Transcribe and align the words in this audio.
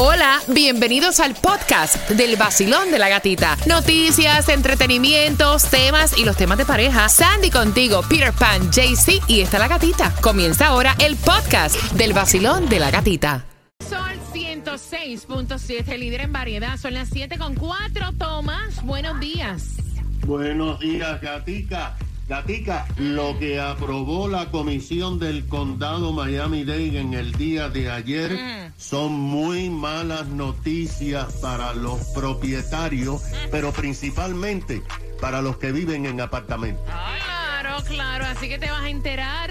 Hola, 0.00 0.38
bienvenidos 0.46 1.18
al 1.18 1.34
podcast 1.34 2.08
del 2.10 2.36
vacilón 2.36 2.92
de 2.92 3.00
la 3.00 3.08
gatita. 3.08 3.56
Noticias, 3.66 4.48
entretenimientos, 4.48 5.64
temas 5.64 6.16
y 6.16 6.24
los 6.24 6.36
temas 6.36 6.56
de 6.56 6.64
pareja. 6.64 7.08
Sandy 7.08 7.50
contigo, 7.50 8.02
Peter 8.08 8.32
Pan, 8.32 8.70
JC 8.70 9.20
y 9.26 9.40
está 9.40 9.58
la 9.58 9.66
gatita. 9.66 10.14
Comienza 10.20 10.68
ahora 10.68 10.94
el 11.00 11.16
podcast 11.16 11.74
del 11.94 12.12
vacilón 12.12 12.68
de 12.68 12.78
la 12.78 12.92
gatita. 12.92 13.44
Sol 13.90 14.16
106.7, 14.32 15.98
líder 15.98 16.20
en 16.20 16.32
variedad. 16.32 16.76
Son 16.76 16.94
las 16.94 17.08
7 17.08 17.36
con 17.36 17.56
4. 17.56 18.12
Tomás, 18.16 18.80
buenos 18.84 19.18
días. 19.18 19.78
Buenos 20.24 20.78
días, 20.78 21.20
gatica. 21.20 21.96
Gatica, 22.28 22.86
lo 22.98 23.38
que 23.38 23.58
aprobó 23.58 24.28
la 24.28 24.50
comisión 24.50 25.18
del 25.18 25.46
condado 25.46 26.12
Miami-Dade 26.12 27.00
en 27.00 27.14
el 27.14 27.32
día 27.32 27.70
de 27.70 27.90
ayer 27.90 28.32
mm. 28.32 28.72
son 28.76 29.12
muy 29.12 29.70
malas 29.70 30.26
noticias 30.26 31.32
para 31.40 31.72
los 31.72 31.98
propietarios, 32.08 33.22
pero 33.50 33.72
principalmente 33.72 34.82
para 35.22 35.40
los 35.40 35.56
que 35.56 35.72
viven 35.72 36.04
en 36.04 36.20
apartamentos. 36.20 36.84
Claro, 36.84 37.82
claro, 37.86 38.26
así 38.26 38.46
que 38.50 38.58
te 38.58 38.70
vas 38.70 38.82
a 38.82 38.90
enterar. 38.90 39.50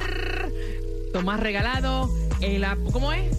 Tomás 1.14 1.40
regalado, 1.40 2.12
el, 2.42 2.64
¿cómo 2.92 3.12
es? 3.12 3.38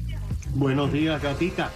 Buenos 0.54 0.92
días, 0.92 1.22
Gatica. 1.22 1.70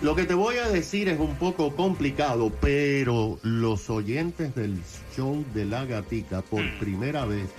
Lo 0.00 0.14
que 0.14 0.24
te 0.24 0.32
voy 0.32 0.56
a 0.56 0.68
decir 0.68 1.10
es 1.10 1.20
un 1.20 1.34
poco 1.34 1.76
complicado, 1.76 2.50
pero 2.62 3.38
los 3.42 3.90
oyentes 3.90 4.54
del 4.54 4.80
show 5.14 5.44
de 5.52 5.66
la 5.66 5.84
Gatica 5.84 6.40
por 6.40 6.62
primera 6.78 7.26
vez 7.26 7.50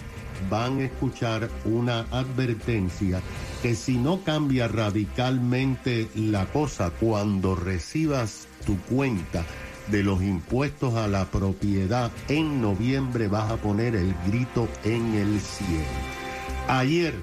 van 0.50 0.80
a 0.80 0.86
escuchar 0.86 1.48
una 1.66 2.00
advertencia 2.10 3.22
que 3.62 3.76
si 3.76 4.00
no 4.00 4.24
cambia 4.24 4.68
radicalmente 4.68 6.08
la 6.16 6.48
cosa 6.48 6.90
cuando 6.90 7.56
recibas 7.56 8.48
tu 8.66 8.80
cuenta 8.80 9.46
de 9.88 10.04
los 10.04 10.22
impuestos 10.22 10.96
a 10.96 11.08
la 11.08 11.26
propiedad 11.26 12.12
en 12.28 12.62
noviembre 12.62 13.28
vas 13.28 13.52
a 13.52 13.58
poner 13.58 13.96
el 13.96 14.14
grito 14.28 14.68
en 14.84 15.16
el 15.16 15.40
cielo. 15.40 15.84
Ayer 16.68 17.14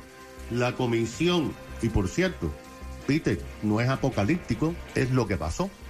la 0.50 0.72
comisión, 0.74 1.52
y 1.80 1.88
por 1.88 2.08
cierto, 2.08 2.52
Peter, 3.06 3.40
no 3.62 3.80
es 3.80 3.88
apocalíptico, 3.88 4.74
es 4.94 5.10
lo 5.10 5.26
que 5.26 5.36
pasó. 5.36 5.70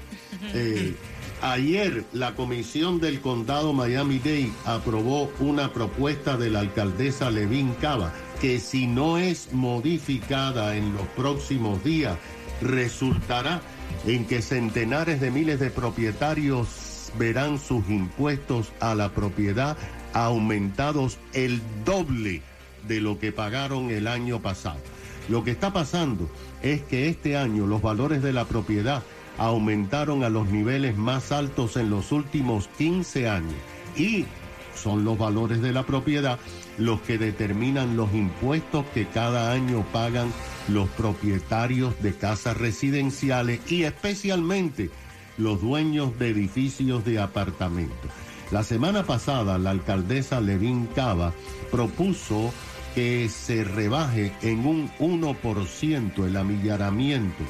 Eh, 0.54 0.94
ayer 1.42 2.04
la 2.12 2.34
comisión 2.34 3.00
del 3.00 3.20
condado 3.20 3.74
Miami-Dade 3.74 4.50
aprobó 4.64 5.30
una 5.40 5.72
propuesta 5.72 6.38
de 6.38 6.48
la 6.48 6.60
alcaldesa 6.60 7.30
Levin 7.30 7.74
Cava 7.74 8.12
que 8.40 8.58
si 8.58 8.86
no 8.86 9.18
es 9.18 9.52
modificada 9.52 10.76
en 10.76 10.94
los 10.94 11.06
próximos 11.08 11.84
días 11.84 12.16
resultará 12.62 13.60
en 14.06 14.26
que 14.26 14.42
centenares 14.42 15.20
de 15.20 15.30
miles 15.30 15.60
de 15.60 15.70
propietarios 15.70 17.12
verán 17.18 17.58
sus 17.58 17.88
impuestos 17.88 18.72
a 18.80 18.94
la 18.94 19.10
propiedad 19.10 19.76
aumentados 20.12 21.18
el 21.32 21.60
doble 21.84 22.42
de 22.86 23.00
lo 23.00 23.18
que 23.18 23.32
pagaron 23.32 23.90
el 23.90 24.06
año 24.06 24.40
pasado. 24.40 24.80
Lo 25.28 25.44
que 25.44 25.52
está 25.52 25.72
pasando 25.72 26.28
es 26.62 26.82
que 26.82 27.08
este 27.08 27.36
año 27.36 27.66
los 27.66 27.80
valores 27.80 28.22
de 28.22 28.32
la 28.32 28.44
propiedad 28.44 29.02
aumentaron 29.38 30.24
a 30.24 30.28
los 30.28 30.48
niveles 30.48 30.96
más 30.96 31.32
altos 31.32 31.76
en 31.76 31.90
los 31.90 32.12
últimos 32.12 32.68
15 32.78 33.28
años 33.28 33.54
y 33.96 34.26
son 34.74 35.04
los 35.04 35.16
valores 35.16 35.60
de 35.62 35.72
la 35.72 35.84
propiedad 35.84 36.38
los 36.78 37.00
que 37.02 37.18
determinan 37.18 37.96
los 37.96 38.12
impuestos 38.14 38.86
que 38.94 39.06
cada 39.06 39.52
año 39.52 39.84
pagan 39.92 40.32
los 40.68 40.88
propietarios 40.90 42.00
de 42.02 42.14
casas 42.14 42.56
residenciales 42.56 43.60
y 43.70 43.84
especialmente 43.84 44.90
los 45.38 45.60
dueños 45.60 46.18
de 46.18 46.30
edificios 46.30 47.04
de 47.04 47.20
apartamentos. 47.20 48.10
La 48.50 48.62
semana 48.62 49.04
pasada 49.04 49.58
la 49.58 49.70
alcaldesa 49.70 50.40
Levin 50.40 50.86
Cava 50.94 51.32
propuso 51.70 52.52
que 52.94 53.28
se 53.30 53.64
rebaje 53.64 54.32
en 54.42 54.66
un 54.66 54.90
1% 54.98 56.26
el 56.26 56.36
amillaramiento, 56.36 57.42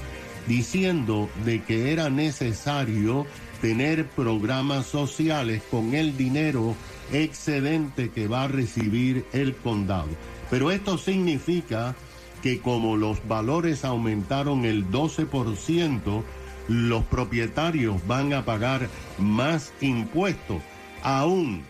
diciendo 0.46 1.28
de 1.44 1.62
que 1.62 1.92
era 1.92 2.08
necesario 2.08 3.26
tener 3.60 4.06
programas 4.06 4.86
sociales 4.86 5.62
con 5.70 5.94
el 5.94 6.16
dinero 6.16 6.76
excedente 7.12 8.10
que 8.10 8.28
va 8.28 8.44
a 8.44 8.48
recibir 8.48 9.24
el 9.32 9.54
condado. 9.54 10.08
Pero 10.50 10.70
esto 10.70 10.98
significa 10.98 11.94
que 12.42 12.60
como 12.60 12.96
los 12.96 13.26
valores 13.28 13.84
aumentaron 13.84 14.64
el 14.64 14.90
12%, 14.90 16.22
los 16.68 17.04
propietarios 17.04 18.06
van 18.06 18.32
a 18.32 18.44
pagar 18.44 18.88
más 19.18 19.72
impuestos, 19.80 20.62
aún 21.02 21.62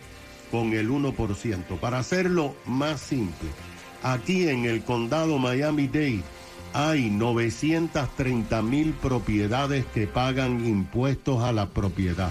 con 0.50 0.72
el 0.72 0.90
1%. 0.90 1.78
Para 1.78 1.98
hacerlo 1.98 2.54
más 2.66 3.00
simple, 3.00 3.48
aquí 4.02 4.48
en 4.48 4.64
el 4.64 4.82
condado 4.82 5.38
Miami-Dade 5.38 6.22
hay 6.74 7.10
930 7.10 8.62
mil 8.62 8.92
propiedades 8.94 9.84
que 9.86 10.06
pagan 10.06 10.66
impuestos 10.66 11.42
a 11.42 11.52
la 11.52 11.68
propiedad. 11.68 12.30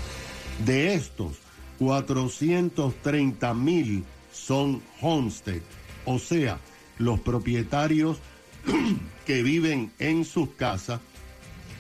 De 0.65 0.93
estos, 0.93 1.33
430 1.81 3.55
mil 3.55 4.03
son 4.31 4.83
homestead, 5.01 5.63
o 6.05 6.19
sea, 6.19 6.59
los 6.99 7.19
propietarios 7.21 8.19
que 9.25 9.41
viven 9.41 9.91
en 9.97 10.23
sus 10.23 10.49
casas 10.49 11.01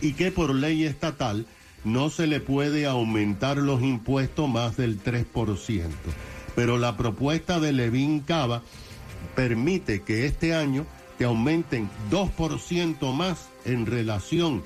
y 0.01 0.13
que 0.13 0.31
por 0.31 0.55
ley 0.55 0.85
estatal 0.85 1.45
no 1.83 2.09
se 2.09 2.25
le 2.25 2.39
puede 2.39 2.87
aumentar 2.87 3.57
los 3.57 3.83
impuestos 3.83 4.49
más 4.49 4.75
del 4.75 4.99
3%. 5.03 5.87
Pero 6.55 6.79
la 6.79 6.97
propuesta 6.97 7.59
de 7.59 7.71
Levin 7.71 8.21
Cava 8.21 8.63
permite 9.35 10.01
que 10.01 10.25
este 10.25 10.55
año 10.55 10.87
te 11.19 11.25
aumenten 11.25 11.91
2% 12.09 13.13
más 13.13 13.49
en 13.65 13.85
relación 13.85 14.63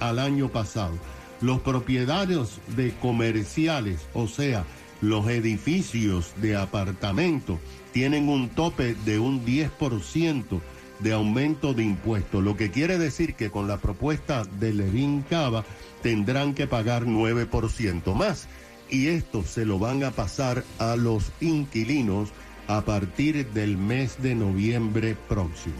al 0.00 0.18
año 0.18 0.48
pasado. 0.48 0.94
Los 1.40 1.60
propietarios 1.60 2.60
de 2.76 2.92
comerciales, 2.94 4.00
o 4.12 4.28
sea, 4.28 4.64
los 5.00 5.28
edificios 5.28 6.32
de 6.36 6.56
apartamentos, 6.56 7.58
tienen 7.92 8.28
un 8.28 8.50
tope 8.50 8.94
de 9.06 9.18
un 9.18 9.44
10% 9.44 10.60
de 11.00 11.12
aumento 11.12 11.72
de 11.72 11.82
impuestos, 11.82 12.44
lo 12.44 12.56
que 12.56 12.70
quiere 12.70 12.98
decir 12.98 13.34
que 13.34 13.50
con 13.50 13.66
la 13.66 13.78
propuesta 13.78 14.44
de 14.58 14.74
Levin 14.74 15.22
Cava 15.22 15.64
tendrán 16.02 16.54
que 16.54 16.66
pagar 16.66 17.06
9% 17.06 18.14
más 18.14 18.48
y 18.90 19.06
esto 19.08 19.42
se 19.42 19.64
lo 19.64 19.78
van 19.78 20.04
a 20.04 20.10
pasar 20.10 20.64
a 20.78 20.96
los 20.96 21.32
inquilinos 21.40 22.30
a 22.68 22.82
partir 22.82 23.46
del 23.50 23.76
mes 23.76 24.22
de 24.22 24.34
noviembre 24.34 25.16
próximo. 25.28 25.76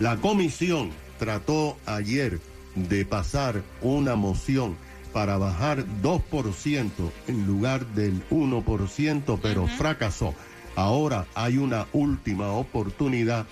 La 0.00 0.16
comisión 0.16 0.90
trató 1.18 1.76
ayer 1.86 2.40
de 2.74 3.04
pasar 3.04 3.62
una 3.82 4.16
moción 4.16 4.76
para 5.14 5.38
bajar 5.38 5.84
2% 6.02 6.90
en 7.28 7.46
lugar 7.46 7.86
del 7.86 8.28
1%, 8.30 9.38
pero 9.40 9.66
fracasó. 9.68 10.34
Ahora 10.76 11.24
hay 11.34 11.56
una 11.56 11.86
última 11.92 12.48
oportunidad 12.48 13.46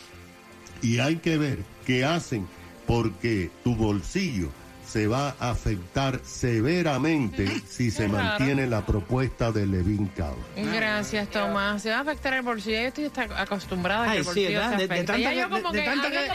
y 0.83 0.99
hay 0.99 1.17
que 1.17 1.39
ver 1.39 1.61
qué 1.87 2.05
hacen 2.05 2.49
porque 2.87 3.51
tu 3.63 3.77
bolsillo 3.77 4.51
se 4.85 5.07
va 5.07 5.37
a 5.39 5.51
afectar 5.53 6.21
severamente 6.25 7.47
si 7.67 7.93
se 7.93 8.09
mantiene 8.09 8.67
la 8.67 8.85
propuesta 8.85 9.53
de 9.53 9.65
Levin 9.67 10.09
Cava. 10.09 10.35
Gracias, 10.57 11.29
Tomás. 11.31 11.81
Se 11.83 11.91
va 11.91 11.99
a 11.99 12.01
afectar 12.01 12.35
el 12.35 12.43
bolsillo. 12.43 12.81
Yo 12.81 12.89
estoy 12.89 13.11
acostumbrada 13.37 14.11
a 14.11 14.13
que 14.13 14.19
el 14.19 14.25
bolsillo 14.25 14.49
se 14.49 14.55
De- 14.55 14.61
de 14.61 14.65
afecte. 14.85 14.97
tanta 15.05 15.19
Ya 15.19 15.33
yo 15.33 15.49
como 15.49 15.71
de- 15.73 15.79
de 15.79 15.85
que, 15.85 15.91
que- 16.11 16.29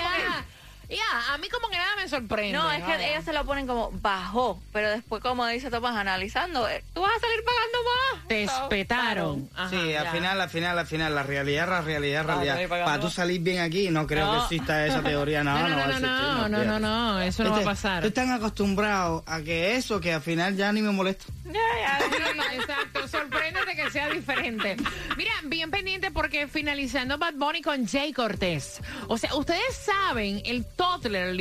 Ya, 0.89 1.33
a 1.33 1.37
mí 1.37 1.49
como 1.49 1.67
que 1.69 1.75
nada 1.77 1.95
me 1.97 2.07
sorprende. 2.07 2.57
No, 2.57 2.71
es 2.71 2.77
que 2.83 2.91
vaya. 2.91 3.09
ellos 3.11 3.25
se 3.25 3.33
lo 3.33 3.43
ponen 3.45 3.67
como 3.67 3.91
bajó, 3.91 4.61
pero 4.71 4.89
después, 4.89 5.21
como 5.21 5.45
dice 5.47 5.69
Tomás, 5.69 5.95
analizando, 5.97 6.67
eh, 6.69 6.83
tú 6.93 7.01
vas 7.01 7.11
a 7.11 7.19
salir 7.19 7.43
pagando 7.43 7.77
más. 7.83 8.27
Te 8.27 8.47
So, 8.47 8.63
espetaron. 8.63 9.49
Ajá, 9.55 9.69
Sí, 9.69 9.95
al 9.95 10.07
final, 10.09 10.39
al 10.39 10.49
final, 10.49 10.79
al 10.79 10.87
final, 10.87 11.13
la 11.15 11.23
realidad, 11.23 11.67
la 11.69 11.81
realidad, 11.81 12.25
la 12.25 12.35
realidad. 12.35 12.69
Para 12.85 12.99
tú 13.01 13.09
salir 13.09 13.41
bien 13.41 13.59
aquí, 13.59 13.89
no 13.89 14.07
creo 14.07 14.25
No. 14.25 14.31
que 14.33 14.55
exista 14.55 14.85
esa 14.85 15.01
teoría. 15.03 15.43
No, 15.43 15.57
No, 15.57 15.67
no, 15.67 15.75
no, 15.75 15.81
existir, 15.83 16.07
no, 16.09 16.47
no, 16.47 16.47
no, 16.47 16.57
fíjate. 16.63 16.79
no, 16.79 17.19
eso 17.21 17.43
no 17.43 17.49
va 17.51 17.55
a 17.55 17.59
Este, 17.59 17.69
pasar. 17.69 18.05
Estoy 18.05 18.11
tan 18.23 18.31
acostumbrado 18.33 19.23
a 19.27 19.41
que 19.41 19.75
eso 19.75 19.99
que 19.99 20.13
al 20.13 20.21
final 20.21 20.55
ya 20.55 20.71
ni 20.71 20.81
me 20.81 20.91
molesta. 20.91 21.25
Ya, 21.45 21.53
ya. 21.53 21.99
Exacto, 22.57 23.07
sorpréndete 23.07 23.75
que 23.75 23.89
sea 23.91 24.09
diferente. 24.09 24.77
Mira, 25.15 25.31
bien 25.43 25.69
pendiente 25.69 26.11
porque 26.11 26.47
finalizando 26.47 27.17
Bad 27.17 27.33
Bunny 27.35 27.61
con 27.61 27.87
Jay 27.87 28.11
Cortés. 28.13 28.79
O 29.07 29.17
sea, 29.17 29.35
ustedes 29.35 29.75
saben 29.75 30.41
el 30.45 30.65
toddler 30.77 31.35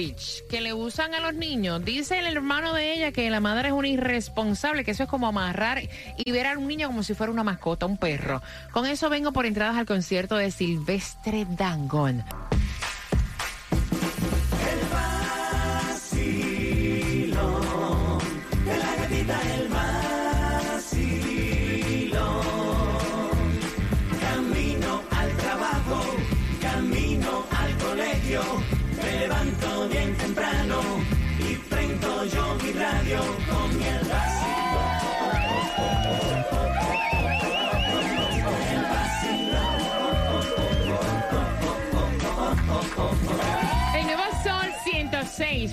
que 0.49 0.61
le 0.61 0.73
usan 0.73 1.14
a 1.14 1.21
los 1.21 1.35
niños. 1.35 1.85
Dice 1.85 2.19
el 2.19 2.26
hermano 2.26 2.73
de 2.73 2.95
ella 2.95 3.12
que 3.12 3.31
la 3.31 3.40
madre 3.40 3.69
es 3.69 3.75
una 3.75 3.88
irresponsable, 3.88 4.85
que 4.85 4.90
eso 4.90 5.05
es 5.05 5.09
como 5.09 5.28
amarrar 5.28 5.83
y 6.16 6.33
ver 6.33 6.47
a 6.47 6.59
un 6.59 6.66
niño 6.66 6.88
como 6.88 7.02
si 7.02 7.14
fuera 7.14 7.33
una 7.33 7.45
mascota, 7.45 7.87
un 7.87 7.99
perro. 7.99 8.43
Con 8.73 8.87
eso 8.87 9.09
vengo 9.09 9.33
por 9.33 9.47
entradas 9.47 9.76
al 9.76 9.87
concierto 9.87 10.37
de 10.37 10.50
Silvestre 10.50 11.47
Dangón. 11.50 12.25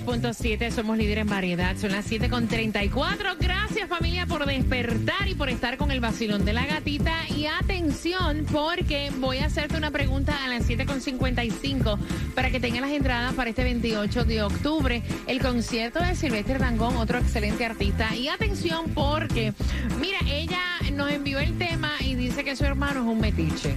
106.7, 0.02 0.70
somos 0.70 0.96
líderes 0.98 1.22
en 1.22 1.28
variedad, 1.28 1.76
son 1.76 1.92
las 1.92 2.10
7.34. 2.10 3.36
Gracias 3.38 3.88
familia 3.88 4.26
por 4.26 4.44
despertar 4.46 5.28
y 5.28 5.34
por 5.34 5.48
estar 5.48 5.76
con 5.76 5.90
el 5.90 6.00
vacilón 6.00 6.44
de 6.44 6.52
la 6.52 6.66
gatita. 6.66 7.12
Y 7.36 7.46
atención 7.46 8.44
porque 8.50 9.10
voy 9.18 9.38
a 9.38 9.46
hacerte 9.46 9.76
una 9.76 9.90
pregunta 9.90 10.36
a 10.44 10.48
las 10.48 10.68
7.55 10.68 11.98
para 12.34 12.50
que 12.50 12.60
tengas 12.60 12.82
las 12.82 12.90
entradas 12.90 13.34
para 13.34 13.50
este 13.50 13.62
28 13.64 14.24
de 14.24 14.42
octubre, 14.42 15.02
el 15.26 15.40
concierto 15.40 16.00
de 16.00 16.14
Silvestre 16.16 16.58
Dangón, 16.58 16.96
otro 16.96 17.18
excelente 17.18 17.64
artista. 17.64 18.14
Y 18.14 18.28
atención 18.28 18.90
porque, 18.94 19.52
mira, 20.00 20.18
ella 20.30 20.60
nos 20.92 21.10
envió 21.10 21.38
el 21.38 21.56
tema 21.58 21.92
y 22.00 22.14
dice 22.14 22.44
que 22.44 22.56
su 22.56 22.64
hermano 22.64 23.00
es 23.02 23.06
un 23.06 23.20
metiche 23.20 23.76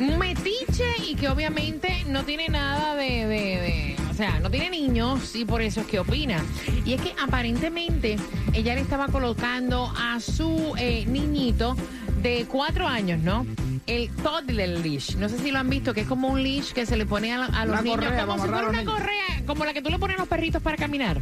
un 0.00 0.18
metiche 0.18 0.84
y 1.08 1.14
que 1.14 1.28
obviamente 1.28 2.04
no 2.08 2.24
tiene 2.24 2.48
nada 2.48 2.96
de, 2.96 3.26
de- 3.26 3.26
de- 3.60 3.96
o 4.12 4.14
sea, 4.14 4.38
no 4.40 4.50
tiene 4.50 4.68
niños 4.70 5.34
y 5.34 5.44
por 5.46 5.62
eso 5.62 5.80
es 5.80 5.86
que 5.86 5.98
opina. 5.98 6.42
Y 6.84 6.92
es 6.92 7.00
que 7.00 7.14
aparentemente 7.22 8.16
ella 8.52 8.74
le 8.74 8.82
estaba 8.82 9.08
colocando 9.08 9.90
a 9.96 10.20
su 10.20 10.74
eh, 10.78 11.04
niñito 11.06 11.74
de 12.22 12.44
cuatro 12.48 12.86
años, 12.86 13.20
¿no? 13.20 13.46
El 13.86 14.10
toddler 14.10 14.78
leash. 14.80 15.16
No 15.16 15.28
sé 15.28 15.38
si 15.38 15.50
lo 15.50 15.58
han 15.58 15.68
visto, 15.68 15.92
que 15.92 16.02
es 16.02 16.06
como 16.06 16.28
un 16.28 16.42
leash 16.42 16.72
que 16.72 16.86
se 16.86 16.96
le 16.96 17.04
pone 17.04 17.32
a, 17.32 17.46
a 17.46 17.64
los 17.66 17.80
Una 17.80 17.82
niños. 17.82 17.96
correa 18.04 18.26
como 18.26 18.42
si 18.44 18.48
fuera 18.48 18.68
una 18.68 18.84
correa, 18.84 19.42
como 19.46 19.64
la 19.64 19.72
que 19.72 19.82
tú 19.82 19.90
le 19.90 19.98
pones 19.98 20.16
a 20.16 20.20
los 20.20 20.28
perritos 20.28 20.62
para 20.62 20.76
caminar. 20.76 21.20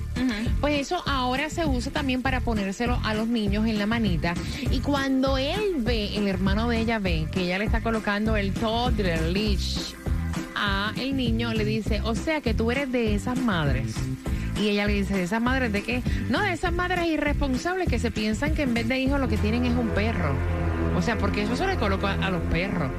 Pues 0.60 0.78
eso 0.78 1.02
ahora 1.06 1.48
se 1.48 1.64
usa 1.64 1.90
también 1.90 2.20
para 2.20 2.40
ponérselo 2.42 2.98
a 3.02 3.14
los 3.14 3.28
niños 3.28 3.66
en 3.66 3.78
la 3.78 3.86
manita. 3.86 4.34
Y 4.70 4.80
cuando 4.80 5.38
él 5.38 5.76
ve, 5.78 6.16
el 6.16 6.28
hermano 6.28 6.68
de 6.68 6.80
ella 6.80 6.98
ve 6.98 7.28
que 7.32 7.44
ella 7.44 7.58
le 7.58 7.64
está 7.64 7.80
colocando 7.82 8.36
el 8.36 8.52
toddler 8.52 9.22
leash 9.22 9.94
a 10.60 10.92
el 10.96 11.16
niño, 11.16 11.54
le 11.54 11.64
dice, 11.64 12.00
o 12.04 12.14
sea 12.14 12.40
que 12.40 12.54
tú 12.54 12.70
eres 12.70 12.92
de 12.92 13.14
esas 13.14 13.38
madres. 13.38 13.94
Y 14.60 14.68
ella 14.68 14.86
le 14.86 14.92
dice, 14.92 15.14
¿de 15.14 15.22
esas 15.22 15.40
madres 15.40 15.72
de 15.72 15.82
qué? 15.82 16.02
No, 16.28 16.40
de 16.42 16.52
esas 16.52 16.72
madres 16.72 17.06
irresponsables 17.06 17.88
que 17.88 17.98
se 17.98 18.10
piensan 18.10 18.54
que 18.54 18.62
en 18.62 18.74
vez 18.74 18.86
de 18.86 18.98
hijos 18.98 19.18
lo 19.18 19.28
que 19.28 19.38
tienen 19.38 19.64
es 19.64 19.74
un 19.74 19.88
perro. 19.88 20.34
O 20.96 21.02
sea, 21.02 21.16
porque 21.16 21.42
eso 21.42 21.56
se 21.56 21.66
le 21.66 21.76
coloca 21.76 22.12
a 22.12 22.30
los 22.30 22.42
perros. 22.42 22.90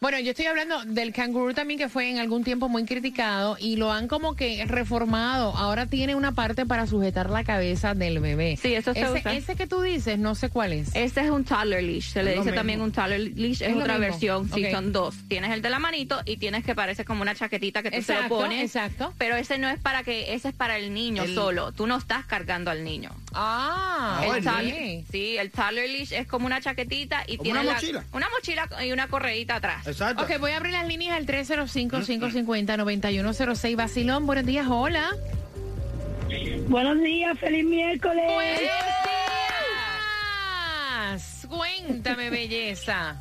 Bueno, 0.00 0.20
yo 0.20 0.30
estoy 0.30 0.46
hablando 0.46 0.84
del 0.84 1.12
canguro 1.12 1.54
también 1.54 1.76
que 1.76 1.88
fue 1.88 2.08
en 2.08 2.18
algún 2.20 2.44
tiempo 2.44 2.68
muy 2.68 2.84
criticado 2.84 3.56
y 3.58 3.74
lo 3.74 3.90
han 3.90 4.06
como 4.06 4.36
que 4.36 4.64
reformado. 4.64 5.56
Ahora 5.56 5.86
tiene 5.86 6.14
una 6.14 6.30
parte 6.30 6.64
para 6.66 6.86
sujetar 6.86 7.30
la 7.30 7.42
cabeza 7.42 7.94
del 7.94 8.20
bebé. 8.20 8.56
Sí, 8.62 8.74
eso 8.74 8.94
se 8.94 9.00
ese, 9.00 9.10
usa. 9.10 9.34
ese 9.34 9.56
que 9.56 9.66
tú 9.66 9.80
dices, 9.82 10.16
no 10.16 10.36
sé 10.36 10.50
cuál 10.50 10.72
es. 10.72 10.94
Este 10.94 11.22
es 11.22 11.30
un 11.30 11.44
toddler 11.44 11.82
leash, 11.82 12.12
se 12.12 12.22
le 12.22 12.30
dice 12.30 12.42
mismo. 12.44 12.54
también 12.54 12.80
un 12.80 12.92
toddler 12.92 13.18
leash, 13.36 13.60
es, 13.60 13.74
otra 13.74 13.98
versión, 13.98 14.48
sí, 14.54 14.70
son 14.70 14.92
dos. 14.92 15.16
Tienes 15.26 15.50
el 15.50 15.62
de 15.62 15.70
la 15.70 15.80
manito 15.80 16.20
y 16.24 16.36
tienes 16.36 16.62
que 16.64 16.76
parece 16.76 17.04
como 17.04 17.22
una 17.22 17.34
chaquetita 17.34 17.82
que 17.82 17.90
tú 17.90 18.00
se 18.00 18.12
lo 18.12 18.18
Exacto, 18.20 18.36
pones. 18.36 18.62
exacto. 18.64 19.12
Pero 19.18 19.34
ese 19.34 19.58
no 19.58 19.68
es 19.68 19.80
para 19.80 20.04
que, 20.04 20.32
ese 20.32 20.50
es 20.50 20.54
para 20.54 20.78
el 20.78 20.94
niño 20.94 21.24
El- 21.24 21.34
solo. 21.34 21.72
Tú 21.72 21.88
no 21.88 21.96
estás 21.96 22.24
cargando 22.24 22.70
al 22.70 22.84
niño. 22.84 23.10
Ah, 23.34 24.22
el 24.32 24.44
toddler- 24.44 25.04
sí, 25.10 25.36
el 25.38 25.50
toddler 25.50 25.90
leash 25.90 26.12
es 26.12 26.28
como 26.28 26.46
una 26.46 26.60
chaquetita 26.60 27.24
y 27.26 27.32
Como 27.36 27.42
tiene 27.42 27.58
una 27.62 27.66
la- 27.68 27.74
mochila. 27.74 28.04
una 28.12 28.28
mochila 28.30 28.84
y 28.84 28.92
una 28.92 29.08
correíta 29.08 29.56
atrás. 29.56 29.87
Exacto. 29.88 30.22
Ok, 30.22 30.38
voy 30.38 30.52
a 30.52 30.58
abrir 30.58 30.72
las 30.72 30.86
líneas 30.86 31.16
al 31.16 31.26
305-550-9106. 31.26 33.76
Basilón, 33.76 34.24
buenos 34.26 34.46
días, 34.46 34.68
hola. 34.68 35.10
Buenos 36.68 37.02
días, 37.02 37.36
feliz 37.38 37.64
miércoles. 37.64 38.24
Buenos 38.26 38.60
días. 38.60 38.74
Cuéntame, 41.48 42.30
belleza. 42.30 43.16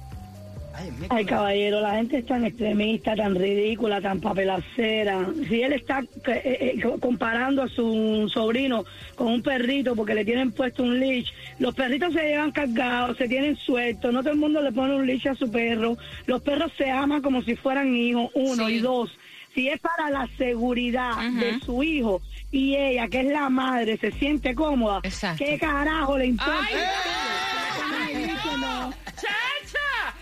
Ay, 1.10 1.26
caballero, 1.26 1.82
la 1.82 1.96
gente 1.96 2.18
es 2.20 2.26
tan 2.26 2.46
extremista, 2.46 3.16
tan 3.16 3.34
ridícula, 3.36 4.00
tan 4.02 4.20
papelacera. 4.20 5.28
Si 5.50 5.62
él 5.64 5.74
está 5.74 6.02
eh, 6.28 6.76
eh, 6.76 6.82
co- 6.82 7.00
comparando 7.00 7.64
a 7.64 7.68
su 7.70 8.30
sobrino 8.32 8.86
con 9.16 9.28
un 9.28 9.42
perrito 9.42 9.96
porque 9.96 10.14
le 10.14 10.24
tienen 10.26 10.52
puesto 10.52 10.84
un 10.84 11.00
leash, 11.00 11.30
los 11.60 11.74
perritos 11.74 12.14
se 12.14 12.22
llevan 12.22 12.52
cargados, 12.52 13.18
se 13.18 13.28
tienen 13.28 13.56
sueltos, 13.56 14.14
no 14.14 14.22
todo 14.22 14.34
el 14.34 14.40
mundo 14.40 14.62
le 14.62 14.72
pone 14.72 14.96
un 14.96 15.08
leash 15.08 15.28
a 15.30 15.36
su 15.36 15.50
perro. 15.52 15.98
Los 16.28 16.42
perros 16.42 16.72
se 16.78 16.90
aman 16.92 17.22
como 17.22 17.42
si 17.42 17.56
fueran 17.56 17.96
hijos, 17.96 18.30
uno 18.36 18.68
Sí. 18.68 18.74
y 18.76 18.80
dos. 18.80 19.10
Si 19.56 19.68
es 19.70 19.80
para 19.80 20.12
la 20.12 20.28
seguridad 20.38 21.14
de 21.32 21.60
su 21.66 21.82
hijo 21.82 22.22
y 22.52 22.76
ella, 22.76 23.08
que 23.08 23.22
es 23.22 23.26
la 23.26 23.50
madre, 23.50 23.98
se 23.98 24.12
siente 24.12 24.54
cómoda, 24.54 25.00
Exacto. 25.04 25.44
¿qué 25.44 25.58
carajo 25.58 26.16
le 26.20 26.28
importa? 26.28 26.60
¡Ay! 26.70 26.76
Ay, 28.08 28.16
dice, 28.16 28.58
no. 28.60 28.94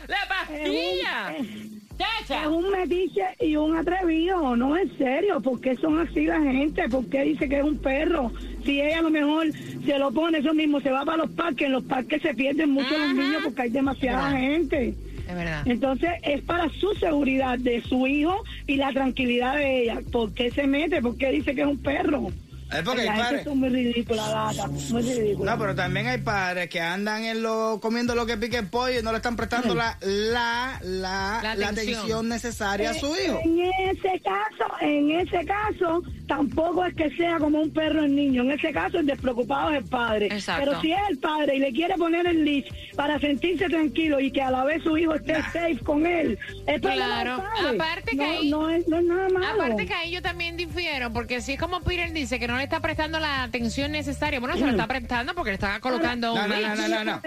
¡La 0.07 0.17
pastilla! 0.27 1.35
Es 1.37 2.27
¡Chacha! 2.27 2.49
un 2.49 2.69
metiche 2.71 3.23
y 3.39 3.55
un 3.55 3.77
atrevido, 3.77 4.55
no 4.55 4.77
en 4.77 4.97
serio, 4.97 5.39
¿por 5.41 5.61
qué 5.61 5.75
son 5.75 5.99
así 5.99 6.25
la 6.25 6.41
gente? 6.41 6.89
¿Por 6.89 7.07
qué 7.09 7.23
dice 7.23 7.47
que 7.47 7.59
es 7.59 7.63
un 7.63 7.77
perro? 7.77 8.31
Si 8.65 8.81
ella 8.81 8.99
a 8.99 9.01
lo 9.03 9.09
mejor 9.09 9.47
se 9.85 9.97
lo 9.97 10.11
pone 10.11 10.39
eso 10.39 10.53
mismo, 10.53 10.81
se 10.81 10.91
va 10.91 11.05
para 11.05 11.19
los 11.19 11.31
parques, 11.31 11.67
en 11.67 11.71
los 11.71 11.83
parques 11.83 12.21
se 12.21 12.33
pierden 12.33 12.71
mucho 12.71 12.97
los 12.97 13.13
niños 13.13 13.41
porque 13.43 13.61
hay 13.63 13.69
demasiada 13.69 14.31
gente. 14.31 14.93
Es 15.27 15.35
verdad. 15.35 15.63
Entonces 15.65 16.11
es 16.21 16.41
para 16.43 16.69
su 16.69 16.93
seguridad 16.95 17.57
de 17.57 17.81
su 17.81 18.05
hijo 18.05 18.43
y 18.67 18.75
la 18.75 18.91
tranquilidad 18.91 19.55
de 19.55 19.83
ella. 19.83 20.01
¿Por 20.11 20.33
qué 20.33 20.51
se 20.51 20.67
mete? 20.67 21.01
¿Por 21.01 21.17
qué 21.17 21.31
dice 21.31 21.55
que 21.55 21.61
es 21.61 21.67
un 21.67 21.81
perro? 21.81 22.27
Es 22.71 22.81
porque 22.81 23.01
hay 23.01 23.07
gente 23.07 23.21
padres. 23.23 23.43
son 23.43 23.59
muy 23.59 23.69
ridículas, 23.69 24.27
gata, 24.31 24.67
muy 24.67 25.01
ridículas. 25.03 25.53
No, 25.55 25.61
pero 25.61 25.75
también 25.75 26.07
hay 26.07 26.17
padres 26.17 26.67
que 26.69 26.81
andan 26.81 27.23
en 27.23 27.43
lo, 27.43 27.79
comiendo 27.81 28.15
lo 28.15 28.25
que 28.25 28.37
pique 28.37 28.57
el 28.57 28.67
pollo 28.67 28.99
y 28.99 29.03
no 29.03 29.11
le 29.11 29.17
están 29.17 29.35
prestando 29.35 29.75
la, 29.75 29.97
la, 30.01 30.79
la, 30.81 31.39
La 31.43 31.55
la 31.55 31.67
atención. 31.69 31.95
atención 31.99 32.27
necesaria 32.29 32.89
a 32.89 32.93
su 32.95 33.07
hijo. 33.15 33.39
En 33.43 33.59
ese 33.89 34.19
caso, 34.21 34.73
en 34.81 35.11
ese 35.11 35.45
caso, 35.45 36.01
tampoco 36.27 36.83
es 36.85 36.95
que 36.95 37.09
sea 37.15 37.37
como 37.37 37.61
un 37.61 37.71
perro 37.71 38.03
el 38.03 38.15
niño. 38.15 38.41
En 38.41 38.51
ese 38.51 38.71
caso, 38.73 38.97
el 38.99 39.05
despreocupado 39.05 39.69
es 39.71 39.77
el 39.83 39.85
padre. 39.85 40.25
Exacto. 40.31 40.65
Pero 40.65 40.81
si 40.81 40.91
es 40.91 40.99
el 41.09 41.19
padre 41.19 41.55
y 41.57 41.59
le 41.59 41.71
quiere 41.71 41.93
poner 41.95 42.25
el 42.25 42.43
leash 42.43 42.65
para 42.95 43.19
sentirse 43.19 43.67
tranquilo 43.69 44.19
y 44.19 44.31
que 44.31 44.41
a 44.41 44.49
la 44.49 44.63
vez 44.63 44.81
su 44.83 44.97
hijo 44.97 45.13
esté 45.13 45.35
safe 45.53 45.77
con 45.83 46.05
él, 46.05 46.37
es 46.65 46.81
Claro. 46.81 47.43
Aparte 47.75 48.11
que 48.11 48.15
no, 48.17 48.23
ahí- 48.25 48.49
no 48.49 48.69
es, 48.69 48.87
no 48.87 48.97
es 48.99 49.05
nada 49.05 49.29
malo. 49.29 49.63
Aparte 49.63 49.85
que 49.85 49.93
ahí 49.93 50.11
yo 50.11 50.21
también 50.21 50.57
difiero, 50.57 51.11
porque 51.13 51.41
si 51.41 51.53
es 51.53 51.59
como 51.59 51.81
Peter 51.81 52.11
dice 52.11 52.39
que 52.39 52.47
no 52.47 52.54
le 52.57 52.63
está 52.63 52.79
prestando 52.79 53.19
la 53.19 53.43
atención 53.43 53.91
necesaria, 53.91 54.39
bueno, 54.39 54.55
se 54.55 54.61
lo 54.65 54.71
está 54.71 54.87
prestando 54.87 55.33
porque 55.33 55.51
le 55.51 55.55
está 55.55 55.79
colocando 55.79 56.35
No, 56.35 56.43
un 56.43 56.49
no, 56.49 56.55
no, 56.55 56.61
leash. 56.61 56.77
no, 56.77 56.87
no, 56.87 57.03
no. 57.03 57.21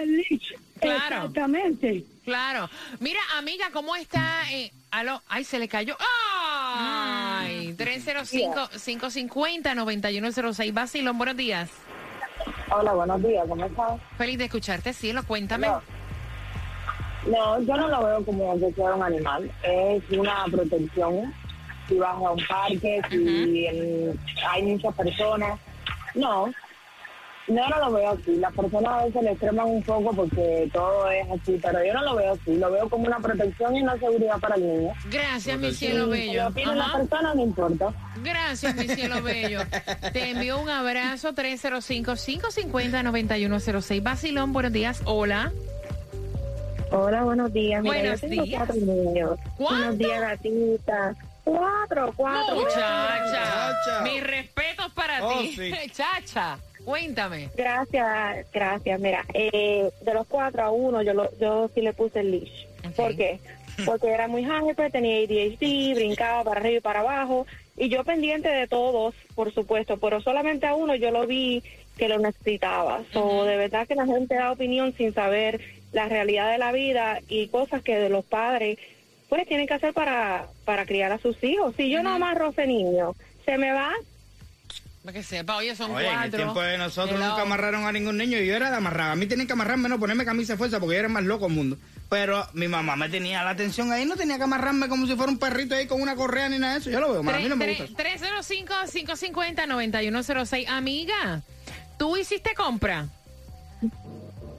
Claro. 0.79 1.15
Exactamente. 1.17 2.05
Claro. 2.23 2.69
Mira, 2.99 3.19
amiga, 3.37 3.69
¿cómo 3.73 3.95
está? 3.95 4.43
Eh, 4.51 4.71
aló, 4.91 5.21
ay, 5.27 5.43
se 5.43 5.59
le 5.59 5.67
cayó. 5.67 5.97
Ay, 6.01 7.75
305-550-9106. 7.77 10.73
Basilón, 10.73 11.17
buenos 11.17 11.37
días. 11.37 11.69
Hola, 12.71 12.93
buenos 12.93 13.21
días, 13.23 13.45
¿cómo 13.47 13.65
estás? 13.65 13.99
Feliz 14.17 14.37
de 14.37 14.45
escucharte, 14.45 14.93
cielo, 14.93 15.23
cuéntame. 15.27 15.67
No. 15.67 15.81
No, 17.27 17.61
yo 17.61 17.75
no 17.75 17.87
lo 17.89 18.05
veo 18.05 18.25
como 18.25 18.57
que 18.59 18.71
sea 18.73 18.95
un 18.95 19.03
animal, 19.03 19.51
es 19.63 20.01
una 20.17 20.45
protección. 20.45 21.33
Si 21.89 21.95
vas 21.95 22.15
a 22.15 22.31
un 22.31 22.39
parque, 22.47 23.01
si 23.09 23.65
en- 23.65 24.17
hay 24.47 24.63
muchas 24.63 24.93
personas, 24.95 25.59
no, 26.15 26.47
yo 27.47 27.67
no 27.67 27.79
lo 27.79 27.91
veo 27.93 28.11
así. 28.11 28.35
Las 28.35 28.53
personas 28.53 28.91
a 28.91 29.05
veces 29.05 29.23
le 29.23 29.31
extreman 29.31 29.65
un 29.67 29.81
poco 29.81 30.11
porque 30.13 30.69
todo 30.71 31.09
es 31.09 31.25
así, 31.31 31.57
pero 31.59 31.83
yo 31.83 31.93
no 31.95 32.03
lo 32.03 32.15
veo 32.15 32.33
así. 32.33 32.55
Lo 32.57 32.69
veo 32.71 32.87
como 32.87 33.07
una 33.07 33.17
protección 33.19 33.75
y 33.75 33.81
una 33.81 33.97
seguridad 33.97 34.37
para 34.39 34.53
el 34.55 34.67
niño. 34.67 34.91
Gracias, 35.09 35.57
mi 35.57 35.71
cielo 35.71 36.05
Si 36.05 36.11
bello. 36.11 36.49
lo 36.63 36.75
la 36.75 36.83
Ajá. 36.85 36.97
persona, 36.99 37.33
no 37.33 37.41
importa. 37.41 37.91
Gracias, 38.23 38.75
mi 38.75 38.87
cielo 38.87 39.23
bello. 39.31 39.61
Te 40.13 40.29
envío 40.29 40.59
un 40.59 40.69
abrazo, 40.69 41.33
305-550-9106. 41.33 44.03
Basilón, 44.03 44.53
buenos 44.53 44.71
días. 44.73 45.01
Hola. 45.05 45.51
Hola, 46.91 47.23
buenos 47.23 47.51
días. 47.53 47.81
Mira, 47.83 47.95
Buenos 47.95 48.21
yo 48.21 48.29
tengo 48.29 48.43
días. 48.43 48.63
cuatro 48.65 48.75
niños. 48.85 49.39
Buenos 49.57 49.97
días, 49.97 50.21
gatita. 50.21 51.15
Cuatro, 51.57 52.13
cuatro. 52.15 52.55
Muchacha. 52.55 53.19
Muchacha. 53.25 54.01
Mis 54.03 54.23
respetos 54.23 54.91
para 54.93 55.25
Oh, 55.25 55.39
ti. 55.41 55.55
sí. 55.55 55.71
Chacha, 55.91 56.59
cuéntame. 56.85 57.49
Gracias, 57.55 58.45
gracias. 58.53 58.99
Mira, 58.99 59.25
eh, 59.33 59.89
de 60.01 60.13
los 60.13 60.27
cuatro 60.27 60.63
a 60.63 60.71
uno 60.71 61.01
yo, 61.01 61.13
lo, 61.13 61.29
yo 61.39 61.69
sí 61.73 61.81
le 61.81 61.93
puse 61.93 62.19
el 62.19 62.31
leash. 62.31 62.65
Ok. 62.85 62.95
¿Por 62.95 63.15
qué? 63.15 63.39
Porque 63.85 64.09
era 64.09 64.27
muy 64.27 64.43
hyper, 64.45 64.91
tenía 64.91 65.17
ADHD, 65.23 65.95
brincaba 65.95 66.43
para 66.43 66.59
arriba 66.59 66.77
y 66.77 66.81
para 66.81 66.99
abajo. 66.99 67.47
Y 67.77 67.87
yo 67.89 68.03
pendiente 68.03 68.49
de 68.49 68.67
todos, 68.67 69.15
por 69.35 69.53
supuesto, 69.53 69.97
pero 69.97 70.21
solamente 70.21 70.67
a 70.67 70.75
uno 70.75 70.95
yo 70.95 71.11
lo 71.11 71.25
vi 71.25 71.63
que 71.97 72.09
lo 72.09 72.19
necesitaba. 72.19 73.01
So, 73.13 73.45
de 73.45 73.55
verdad 73.57 73.87
que 73.87 73.95
la 73.95 74.05
gente 74.05 74.35
da 74.35 74.51
opinión 74.51 74.93
sin 74.97 75.13
saber 75.13 75.61
la 75.93 76.07
realidad 76.09 76.51
de 76.51 76.57
la 76.57 76.71
vida 76.73 77.19
y 77.29 77.47
cosas 77.47 77.81
que 77.81 77.97
de 77.97 78.09
los 78.09 78.25
padres 78.25 78.77
pues 79.29 79.47
tienen 79.47 79.67
que 79.67 79.75
hacer 79.75 79.93
para, 79.93 80.47
para 80.65 80.85
criar 80.85 81.11
a 81.11 81.19
sus 81.19 81.41
hijos. 81.43 81.75
Si 81.77 81.89
yo 81.89 82.01
no 82.03 82.09
amarro 82.11 82.47
a 82.47 82.49
ese 82.49 82.65
niño, 82.67 83.15
se 83.45 83.57
me 83.57 83.71
va 83.71 83.91
Para 85.03 85.13
que 85.13 85.23
sepa, 85.23 85.55
oye, 85.57 85.75
son 85.75 85.91
Oye, 85.91 86.07
en 86.07 86.13
cuatro. 86.13 86.25
el 86.25 86.35
tiempo 86.43 86.61
de 86.61 86.77
nosotros 86.77 87.15
Hello. 87.17 87.29
nunca 87.29 87.41
amarraron 87.43 87.85
a 87.85 87.91
ningún 87.91 88.17
niño 88.17 88.37
y 88.39 88.47
yo 88.47 88.55
era 88.55 88.69
de 88.71 88.77
amarrar. 88.77 89.11
A 89.11 89.15
mí 89.15 89.25
tenían 89.27 89.47
que 89.47 89.53
amarrarme, 89.53 89.87
no 89.87 89.99
ponerme 89.99 90.25
camisa 90.25 90.53
de 90.53 90.57
fuerza 90.57 90.79
porque 90.79 90.95
yo 90.95 90.99
era 90.99 91.07
el 91.07 91.13
más 91.13 91.23
loco 91.23 91.45
del 91.45 91.55
mundo. 91.55 91.77
Pero 92.09 92.43
mi 92.53 92.67
mamá 92.67 92.95
me 92.95 93.07
tenía 93.07 93.43
la 93.43 93.51
atención 93.51 93.91
ahí, 93.91 94.03
no 94.03 94.15
tenía 94.15 94.37
que 94.37 94.43
amarrarme 94.43 94.87
como 94.89 95.05
si 95.05 95.15
fuera 95.15 95.31
un 95.31 95.37
perrito 95.37 95.75
ahí 95.75 95.85
con 95.85 96.01
una 96.01 96.15
correa 96.15 96.49
ni 96.49 96.57
nada 96.57 96.73
de 96.73 96.79
eso. 96.79 96.89
Yo 96.89 96.99
lo 96.99 97.11
veo, 97.13 97.21
mal, 97.23 97.35
a 97.35 97.39
mí 97.39 97.47
no 97.47 97.55
me 97.55 97.75
gusta. 97.75 98.03
Tre- 98.03 98.17
305-550-9106. 99.55 100.67
Amiga, 100.69 101.41
¿tú 101.97 102.17
hiciste 102.17 102.55
compra? 102.55 103.07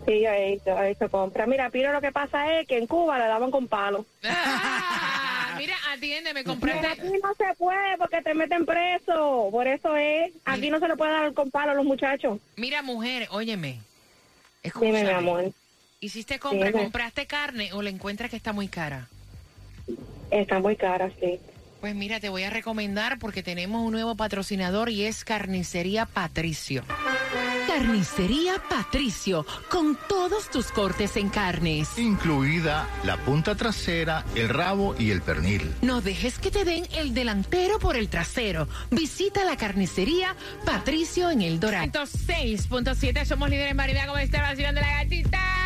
Sí, 0.07 0.23
yo 0.23 0.31
he 0.31 0.53
hecho, 0.55 0.83
he 0.83 0.91
hecho 0.91 1.11
compra. 1.11 1.47
Mira, 1.47 1.71
Piro, 1.71 1.93
lo 1.93 2.01
que 2.01 2.11
pasa 2.13 2.59
es 2.61 2.67
que 2.67 2.79
en 2.79 2.87
Cuba 2.87 3.19
le 3.19 3.27
daban 3.27 3.51
con 3.51 3.69
palo. 3.69 4.07
Ah, 4.25 5.55
mira, 5.59 5.75
atiéndeme, 5.93 6.41
Pero 6.43 6.53
compraste. 6.55 6.87
aquí 6.87 7.13
no 7.23 7.35
se 7.35 7.55
puede 7.59 7.97
porque 7.99 8.23
te 8.23 8.35
meten 8.35 8.65
preso. 8.65 9.49
Por 9.51 9.67
eso 9.67 9.95
es. 9.97 10.33
Aquí 10.45 10.71
no 10.71 10.79
se 10.81 10.89
le 10.89 10.97
puede 10.97 11.13
dar 11.13 11.33
con 11.35 11.51
palo 11.51 11.73
a 11.73 11.75
los 11.75 11.85
muchachos. 11.85 12.39
Mira, 12.57 12.83
mujer, 12.83 13.29
óyeme. 13.31 13.69
Dime, 13.73 13.83
mi 14.63 14.69
Escúchame. 14.99 15.13
amor. 15.13 15.53
¿Hiciste 16.01 16.39
compra? 16.39 16.69
Dime. 16.69 16.83
¿Compraste 16.83 17.27
carne 17.27 17.73
o 17.75 17.83
la 17.83 17.91
encuentras 17.91 18.31
que 18.31 18.37
está 18.37 18.53
muy 18.53 18.69
cara? 18.69 19.07
Está 20.31 20.59
muy 20.61 20.77
cara, 20.77 21.11
sí. 21.21 21.39
Pues 21.81 21.95
mira, 21.95 22.21
te 22.21 22.29
voy 22.29 22.43
a 22.45 22.51
recomendar 22.51 23.19
porque 23.19 23.43
tenemos 23.43 23.83
un 23.83 23.93
nuevo 23.93 24.15
patrocinador 24.15 24.91
y 24.91 25.05
es 25.05 25.25
Carnicería 25.25 26.07
Patricio. 26.07 26.85
Carnicería 27.71 28.55
Patricio, 28.69 29.47
con 29.69 29.97
todos 30.09 30.51
tus 30.51 30.73
cortes 30.73 31.17
en 31.17 31.29
carnes. 31.29 31.97
incluida 31.99 32.89
la 33.05 33.17
punta 33.19 33.55
trasera, 33.55 34.25
el 34.35 34.49
rabo 34.49 34.97
y 34.99 35.13
el 35.13 35.23
pernil. 35.23 35.73
No 35.81 36.01
dejes 36.01 36.41
que 36.41 36.51
te 36.51 36.65
den 36.65 36.89
el 36.97 37.15
delantero 37.15 37.79
por 37.79 37.97
el 37.97 38.09
trasero. 38.09 38.67
Visita 38.91 39.45
la 39.45 39.57
carnicería 39.57 40.35
Patricio 40.67 41.31
en 41.31 41.43
el 41.43 41.61
Dorado. 41.61 41.87
6.7, 41.87 43.25
somos 43.25 43.49
líderes 43.49 43.71
en 43.71 43.77
variedad 43.77 44.07
como 44.07 44.19
este 44.19 44.39
vacilón 44.39 44.75
de 44.75 44.81
la 44.81 45.05
gatita. 45.05 45.60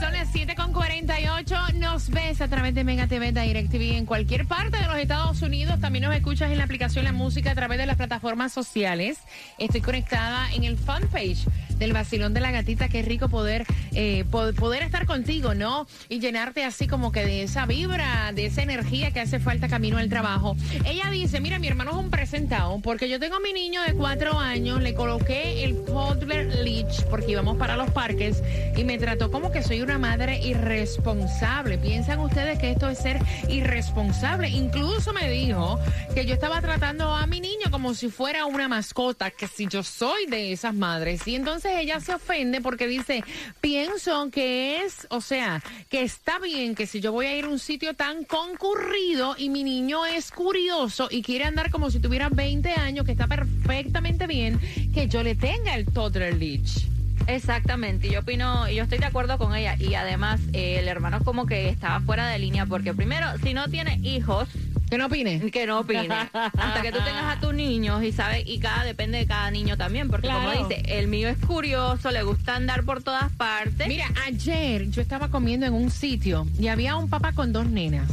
Son 0.00 0.12
las 0.12 0.32
7.48. 0.34 1.74
Nos 1.74 2.10
ves 2.10 2.42
a 2.42 2.48
través 2.48 2.74
de 2.74 2.84
Mega 2.84 3.06
TV 3.06 3.32
DirecTV 3.32 3.96
en 3.96 4.04
cualquier 4.04 4.46
parte 4.46 4.76
de 4.76 4.86
los 4.86 4.96
Estados 4.96 5.40
Unidos. 5.40 5.80
También 5.80 6.04
nos 6.04 6.14
escuchas 6.14 6.50
en 6.50 6.58
la 6.58 6.64
aplicación 6.64 7.04
La 7.04 7.12
Música 7.12 7.52
a 7.52 7.54
través 7.54 7.78
de 7.78 7.86
las 7.86 7.96
plataformas 7.96 8.52
sociales. 8.52 9.18
Estoy 9.58 9.80
conectada 9.80 10.52
en 10.52 10.64
el 10.64 10.76
fanpage 10.76 11.46
del 11.78 11.92
vacilón 11.92 12.34
de 12.34 12.40
la 12.40 12.50
gatita. 12.50 12.88
Qué 12.88 13.02
rico 13.02 13.28
poder, 13.28 13.64
eh, 13.92 14.24
po- 14.30 14.52
poder 14.54 14.82
estar 14.82 15.06
contigo, 15.06 15.54
¿no? 15.54 15.86
Y 16.08 16.20
llenarte 16.20 16.64
así 16.64 16.86
como 16.86 17.12
que 17.12 17.24
de 17.24 17.42
esa 17.42 17.66
vibra, 17.66 18.32
de 18.34 18.46
esa 18.46 18.62
energía 18.62 19.10
que 19.10 19.20
hace 19.20 19.38
falta 19.40 19.68
camino 19.68 19.98
al 19.98 20.08
trabajo. 20.08 20.56
Ella 20.84 21.10
dice, 21.10 21.40
mira, 21.40 21.58
mi 21.58 21.68
hermano 21.68 21.92
es 21.92 21.96
un 21.96 22.10
presentado 22.10 22.78
porque 22.82 23.08
yo 23.08 23.18
tengo 23.20 23.36
a 23.36 23.40
mi 23.40 23.52
niño 23.52 23.82
de 23.82 23.94
cuatro 23.94 24.38
años, 24.38 24.80
le 24.82 24.94
coloqué 24.94 25.64
el 25.64 25.84
toddler 25.84 26.46
leash 26.64 27.02
porque 27.10 27.32
íbamos 27.32 27.56
para 27.56 27.76
los 27.76 27.90
parques 27.90 28.42
y 28.76 28.84
me 28.84 28.98
trató 28.98 29.30
como 29.30 29.50
que 29.52 29.62
soy 29.62 29.80
una 29.82 29.98
madre 29.98 30.40
irresponsable. 30.42 31.78
¿Piensan 31.78 32.18
ustedes 32.20 32.58
que 32.58 32.70
esto 32.72 32.88
es 32.88 32.98
ser 32.98 33.18
irresponsable? 33.48 34.48
Incluso 34.48 35.12
me 35.12 35.28
dijo 35.30 35.78
que 36.14 36.26
yo 36.26 36.34
estaba 36.34 36.60
tratando 36.60 37.14
a 37.14 37.26
mi 37.26 37.40
niño 37.40 37.70
como 37.70 37.94
si 37.94 38.08
fuera 38.08 38.46
una 38.46 38.68
mascota, 38.68 39.30
que 39.30 39.46
si 39.46 39.66
yo 39.68 39.82
soy 39.82 40.26
de 40.26 40.52
esas 40.52 40.74
madres. 40.74 41.26
Y 41.26 41.36
entonces 41.36 41.61
ella 41.64 42.00
se 42.00 42.14
ofende 42.14 42.60
porque 42.60 42.86
dice, 42.86 43.24
pienso 43.60 44.30
que 44.30 44.82
es, 44.82 45.06
o 45.10 45.20
sea, 45.20 45.62
que 45.88 46.02
está 46.02 46.38
bien 46.38 46.74
que 46.74 46.86
si 46.86 47.00
yo 47.00 47.12
voy 47.12 47.26
a 47.26 47.36
ir 47.36 47.44
a 47.44 47.48
un 47.48 47.58
sitio 47.58 47.94
tan 47.94 48.24
concurrido 48.24 49.34
y 49.38 49.48
mi 49.48 49.64
niño 49.64 50.06
es 50.06 50.30
curioso 50.30 51.08
y 51.10 51.22
quiere 51.22 51.44
andar 51.44 51.70
como 51.70 51.90
si 51.90 52.00
tuviera 52.00 52.28
20 52.28 52.70
años, 52.72 53.04
que 53.04 53.12
está 53.12 53.26
perfectamente 53.26 54.26
bien, 54.26 54.60
que 54.92 55.08
yo 55.08 55.22
le 55.22 55.34
tenga 55.34 55.74
el 55.74 55.86
toddler 55.86 56.36
leash. 56.36 56.86
Exactamente, 57.26 58.10
yo 58.10 58.20
opino, 58.20 58.68
yo 58.68 58.82
estoy 58.82 58.98
de 58.98 59.06
acuerdo 59.06 59.38
con 59.38 59.54
ella. 59.54 59.76
Y 59.78 59.94
además, 59.94 60.40
el 60.52 60.88
hermano 60.88 61.22
como 61.24 61.46
que 61.46 61.68
estaba 61.68 62.00
fuera 62.00 62.28
de 62.28 62.38
línea, 62.38 62.66
porque 62.66 62.94
primero, 62.94 63.26
si 63.42 63.54
no 63.54 63.68
tiene 63.68 63.98
hijos, 64.02 64.48
Que 64.92 64.98
no 64.98 65.06
opine. 65.06 65.50
que 65.50 65.66
no 65.66 65.80
opine. 65.80 66.06
Hasta 66.34 66.82
que 66.82 66.92
tú 66.92 66.98
tengas 66.98 67.34
a 67.38 67.40
tus 67.40 67.54
niños 67.54 68.02
y 68.04 68.12
sabes, 68.12 68.44
y 68.46 68.58
cada 68.58 68.84
depende 68.84 69.16
de 69.16 69.26
cada 69.26 69.50
niño 69.50 69.78
también, 69.78 70.10
porque 70.10 70.28
como 70.28 70.50
dice, 70.50 70.82
el 70.86 71.08
mío 71.08 71.30
es 71.30 71.38
curioso, 71.38 72.10
le 72.10 72.22
gusta 72.22 72.56
andar 72.56 72.84
por 72.84 73.02
todas 73.02 73.32
partes. 73.32 73.88
Mira, 73.88 74.04
ayer 74.26 74.90
yo 74.90 75.00
estaba 75.00 75.28
comiendo 75.28 75.64
en 75.64 75.72
un 75.72 75.90
sitio 75.90 76.46
y 76.60 76.68
había 76.68 76.96
un 76.96 77.08
papá 77.08 77.32
con 77.32 77.54
dos 77.54 77.66
nenas. 77.68 78.10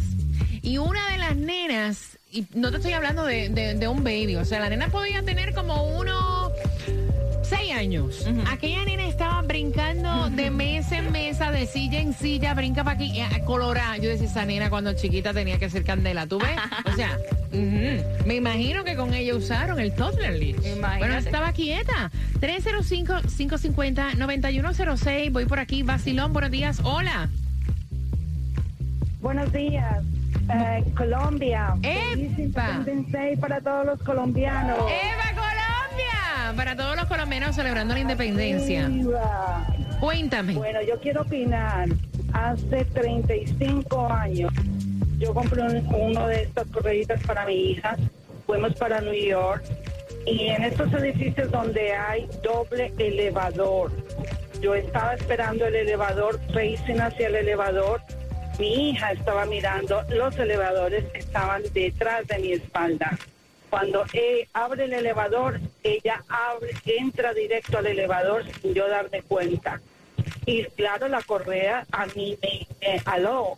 Y 0.61 0.77
una 0.77 1.05
de 1.11 1.17
las 1.17 1.35
nenas, 1.35 2.17
y 2.31 2.45
no 2.53 2.71
te 2.71 2.77
estoy 2.77 2.93
hablando 2.93 3.25
de, 3.25 3.49
de- 3.49 3.73
de 3.73 3.87
un 3.89 4.01
baby, 4.05 4.37
o 4.37 4.45
sea, 4.45 4.61
la 4.61 4.69
nena 4.69 4.87
podía 4.87 5.21
tener 5.23 5.53
como 5.53 5.83
unos 5.99 6.51
seis 7.49 7.73
años. 7.73 8.25
Aquella 8.47 8.85
nena 8.85 9.07
estaba 9.07 9.41
brincando 9.41 10.29
de 10.29 10.51
mesa 10.51 10.99
en 10.99 11.11
mesa, 11.11 11.51
de 11.51 11.65
silla 11.65 11.99
en 11.99 12.13
silla, 12.13 12.53
brinca 12.53 12.83
para 12.83 12.95
aquí, 12.95 13.19
eh, 13.19 13.27
colorada. 13.45 13.97
Yo 13.97 14.09
decía, 14.09 14.27
esa 14.27 14.45
nena 14.45 14.69
cuando 14.69 14.93
chiquita 14.93 15.33
tenía 15.33 15.57
que 15.57 15.69
ser 15.69 15.83
candela, 15.83 16.27
¿tú 16.27 16.39
ves? 16.39 16.57
O 16.85 16.93
sea, 16.95 17.17
me 18.25 18.35
imagino 18.35 18.83
que 18.83 18.95
con 18.95 19.11
ella 19.13 19.35
usaron 19.35 19.79
el 19.79 19.93
toddler. 19.93 20.41
Imagínate. 20.41 20.99
Bueno, 20.99 21.15
estaba 21.15 21.51
quieta. 21.51 22.11
305-550-9106. 22.39 25.31
Voy 25.31 25.45
por 25.45 25.59
aquí. 25.59 25.83
Basilón, 25.83 26.33
buenos 26.33 26.51
días. 26.51 26.79
Hola. 26.83 27.29
Buenos 29.21 29.51
días. 29.51 30.01
Eh, 30.51 30.83
Colombia. 30.95 31.75
Feliz 31.81 32.31
para 33.39 33.61
todos 33.61 33.85
los 33.85 34.01
colombianos. 34.01 34.79
¡Eva 34.79 35.28
Para 36.55 36.75
todos 36.75 36.95
los 36.95 37.05
colombianos 37.05 37.55
celebrando 37.55 37.93
la 37.93 37.99
independencia. 38.01 38.89
Cuéntame. 39.99 40.53
Bueno, 40.53 40.81
yo 40.81 40.99
quiero 40.99 41.21
opinar. 41.21 41.87
Hace 42.33 42.85
35 42.85 44.11
años 44.11 44.51
yo 45.17 45.33
compré 45.33 45.61
un- 45.63 45.85
uno 45.93 46.27
de 46.27 46.43
estos 46.43 46.67
correitas 46.71 47.21
para 47.23 47.45
mi 47.45 47.71
hija. 47.71 47.97
Fuimos 48.45 48.73
para 48.75 49.01
New 49.01 49.13
York 49.13 49.63
y 50.25 50.47
en 50.47 50.63
estos 50.63 50.91
edificios 50.93 51.51
donde 51.51 51.93
hay 51.93 52.27
doble 52.43 52.93
elevador. 52.97 53.91
Yo 54.61 54.75
estaba 54.75 55.13
esperando 55.15 55.65
el 55.65 55.75
elevador, 55.75 56.39
facing 56.53 56.99
hacia 57.01 57.27
el 57.27 57.35
elevador. 57.35 58.01
Mi 58.59 58.89
hija 58.91 59.11
estaba 59.13 59.45
mirando 59.45 60.03
los 60.09 60.37
elevadores 60.37 61.05
que 61.11 61.19
estaban 61.19 61.61
detrás 61.73 62.27
de 62.27 62.39
mi 62.39 62.51
espalda. 62.53 63.17
Cuando 63.69 64.03
eh, 64.13 64.47
abre 64.53 64.85
el 64.85 64.93
elevador, 64.93 65.59
ella 65.83 66.23
abre, 66.27 66.71
entra 66.85 67.33
directo 67.33 67.77
al 67.77 67.87
elevador 67.87 68.43
sin 68.61 68.73
yo 68.73 68.87
darme 68.87 69.21
cuenta. 69.21 69.79
Y 70.45 70.63
claro, 70.63 71.07
la 71.07 71.21
correa 71.21 71.85
a 71.91 72.07
mí 72.07 72.37
me, 72.41 72.67
me 72.81 73.01
aló. 73.05 73.57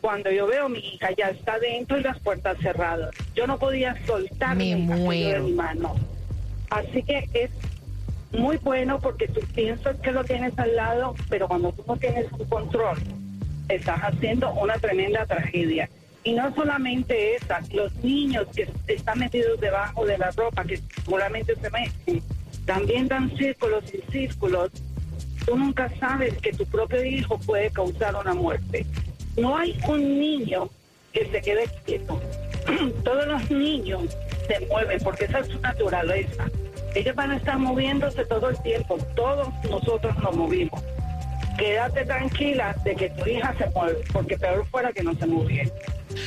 Cuando 0.00 0.30
yo 0.30 0.46
veo 0.46 0.68
mi 0.68 0.80
hija 0.80 1.10
ya 1.16 1.30
está 1.30 1.58
dentro 1.58 1.98
y 1.98 2.02
las 2.02 2.18
puertas 2.20 2.58
cerradas. 2.58 3.14
Yo 3.34 3.46
no 3.46 3.58
podía 3.58 3.96
soltar 4.06 4.56
mi 4.56 4.74
de 4.74 5.40
mi 5.40 5.52
mano. 5.52 5.94
Así 6.70 7.02
que 7.02 7.28
es 7.32 7.50
muy 8.32 8.56
bueno 8.58 8.98
porque 9.00 9.28
tú 9.28 9.40
piensas 9.54 9.96
que 10.00 10.12
lo 10.12 10.24
tienes 10.24 10.58
al 10.58 10.74
lado, 10.76 11.14
pero 11.28 11.48
cuando 11.48 11.72
tú 11.72 11.84
no 11.86 11.96
tienes 11.96 12.30
un 12.32 12.44
control, 12.46 12.98
estás 13.68 14.00
haciendo 14.00 14.52
una 14.54 14.74
tremenda 14.78 15.26
tragedia. 15.26 15.88
Y 16.26 16.32
no 16.32 16.52
solamente 16.56 17.36
esa, 17.36 17.60
los 17.72 17.94
niños 18.02 18.48
que 18.52 18.68
están 18.88 19.20
metidos 19.20 19.60
debajo 19.60 20.04
de 20.04 20.18
la 20.18 20.32
ropa, 20.32 20.64
que 20.64 20.80
seguramente 21.04 21.54
se 21.54 21.70
meten, 21.70 22.20
también 22.64 23.06
dan 23.06 23.30
círculos 23.36 23.84
y 23.94 24.02
círculos. 24.10 24.72
Tú 25.46 25.56
nunca 25.56 25.88
sabes 26.00 26.36
que 26.38 26.52
tu 26.52 26.66
propio 26.66 27.04
hijo 27.04 27.38
puede 27.38 27.70
causar 27.70 28.16
una 28.16 28.34
muerte. 28.34 28.84
No 29.36 29.56
hay 29.56 29.78
un 29.86 30.18
niño 30.18 30.68
que 31.12 31.30
se 31.30 31.40
quede 31.40 31.70
quieto. 31.84 32.20
Todos 33.04 33.28
los 33.28 33.48
niños 33.48 34.18
se 34.48 34.66
mueven 34.66 34.98
porque 35.04 35.26
esa 35.26 35.38
es 35.38 35.46
su 35.46 35.60
naturaleza. 35.60 36.50
Ellos 36.96 37.14
van 37.14 37.30
a 37.30 37.36
estar 37.36 37.56
moviéndose 37.56 38.24
todo 38.24 38.48
el 38.48 38.60
tiempo. 38.62 38.98
Todos 39.14 39.46
nosotros 39.70 40.18
nos 40.18 40.34
movimos. 40.34 40.82
Quédate 41.56 42.04
tranquila 42.04 42.74
de 42.82 42.96
que 42.96 43.10
tu 43.10 43.28
hija 43.28 43.54
se 43.56 43.70
mueve, 43.70 44.00
porque 44.12 44.36
peor 44.36 44.66
fuera 44.66 44.92
que 44.92 45.04
no 45.04 45.14
se 45.14 45.26
moviera. 45.26 45.70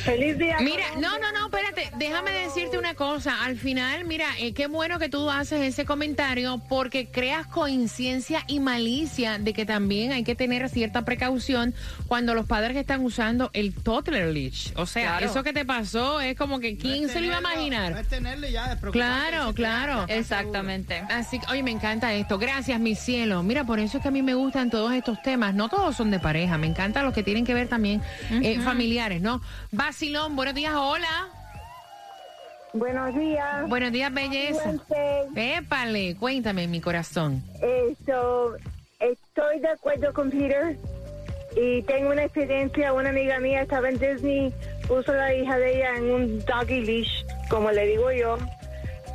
Feliz 0.04 0.38
día. 0.38 0.56
Mira, 0.60 0.84
no, 0.98 1.18
no, 1.18 1.32
no, 1.32 1.46
espérate, 1.46 1.90
déjame 1.98 2.30
decirte 2.32 2.78
una 2.78 2.94
cosa. 2.94 3.42
Al 3.44 3.56
final, 3.58 4.04
mira, 4.04 4.26
eh, 4.38 4.52
qué 4.54 4.66
bueno 4.66 4.98
que 4.98 5.08
tú 5.08 5.30
haces 5.30 5.60
ese 5.60 5.84
comentario 5.84 6.60
porque 6.68 7.08
creas 7.10 7.46
conciencia 7.46 8.42
y 8.46 8.60
malicia 8.60 9.38
de 9.38 9.52
que 9.52 9.66
también 9.66 10.12
hay 10.12 10.24
que 10.24 10.34
tener 10.34 10.68
cierta 10.68 11.04
precaución 11.04 11.74
cuando 12.06 12.34
los 12.34 12.46
padres 12.46 12.76
están 12.76 13.04
usando 13.04 13.50
el 13.52 13.74
toddler 13.74 14.28
leash. 14.32 14.72
O 14.76 14.86
sea, 14.86 15.10
Claro. 15.18 15.26
eso 15.26 15.42
que 15.42 15.52
te 15.52 15.64
pasó 15.64 16.20
es 16.20 16.36
como 16.36 16.60
que 16.60 16.76
quién 16.76 17.08
se 17.08 17.20
lo 17.20 17.26
iba 17.26 17.38
a 17.38 17.40
No 17.40 17.50
imaginar. 17.52 17.92
es 17.98 18.08
tenerlo 18.08 18.46
y 18.48 18.52
ya, 18.52 18.78
Claro, 18.92 19.52
claro. 19.54 20.04
Exactamente. 20.08 21.02
Así 21.10 21.38
que, 21.40 21.46
oye, 21.50 21.62
me 21.62 21.70
encanta 21.70 22.14
esto. 22.14 22.38
Gracias, 22.38 22.78
mi 22.80 22.94
cielo. 22.94 23.42
Mira, 23.42 23.64
por 23.64 23.80
eso 23.80 23.98
es 23.98 24.02
que 24.02 24.08
a 24.08 24.12
mí 24.12 24.22
me 24.22 24.34
gustan 24.34 24.70
todos 24.70 24.92
estos 24.92 25.20
temas. 25.22 25.54
No 25.54 25.68
todos 25.68 25.96
son 25.96 26.10
de 26.10 26.18
pareja. 26.18 26.58
Me 26.58 26.66
encantan 26.66 27.04
los 27.04 27.14
que 27.14 27.22
tienen 27.22 27.44
que 27.44 27.54
ver 27.54 27.68
también 27.68 28.02
eh, 28.30 28.58
familiares, 28.60 29.20
¿no? 29.20 29.40
Basilón, 29.80 30.36
buenos 30.36 30.54
días, 30.54 30.74
hola. 30.76 31.30
Buenos 32.74 33.14
días. 33.14 33.66
Buenos 33.66 33.90
días, 33.90 34.12
belleza. 34.12 34.74
Épale, 35.34 36.16
cuéntame, 36.20 36.68
mi 36.68 36.82
corazón. 36.82 37.42
Esto, 37.62 38.56
estoy 38.98 39.58
de 39.60 39.68
acuerdo 39.68 40.12
con 40.12 40.30
Peter 40.30 40.76
y 41.56 41.80
tengo 41.84 42.10
una 42.10 42.24
experiencia. 42.24 42.92
Una 42.92 43.08
amiga 43.08 43.40
mía 43.40 43.62
estaba 43.62 43.88
en 43.88 43.98
Disney, 43.98 44.52
puso 44.86 45.12
a 45.12 45.14
la 45.14 45.34
hija 45.34 45.56
de 45.56 45.78
ella 45.78 45.96
en 45.96 46.10
un 46.10 46.38
doggy 46.40 46.82
leash, 46.82 47.24
como 47.48 47.70
le 47.70 47.86
digo 47.86 48.12
yo, 48.12 48.36